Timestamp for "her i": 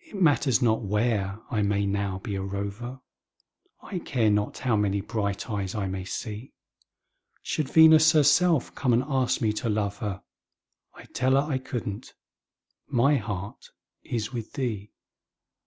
11.32-11.56